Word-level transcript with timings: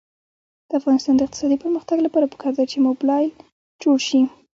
د 0.67 0.69
افغانستان 0.79 1.13
د 1.15 1.21
اقتصادي 1.25 1.57
پرمختګ 1.63 1.97
لپاره 2.05 2.29
پکار 2.33 2.51
ده 2.57 2.63
چې 2.71 2.77
موبلایل 2.87 3.31
جوړ 3.83 3.97
شي. 4.07 4.21